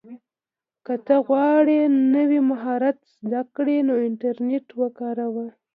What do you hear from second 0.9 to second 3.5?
ته غواړې نوی مهارت زده